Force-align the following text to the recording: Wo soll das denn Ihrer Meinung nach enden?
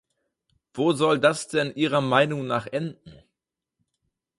Wo 0.73 0.93
soll 0.93 1.19
das 1.19 1.47
denn 1.47 1.75
Ihrer 1.75 2.01
Meinung 2.01 2.47
nach 2.47 2.65
enden? 2.65 3.21